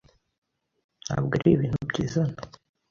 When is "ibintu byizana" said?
1.55-2.37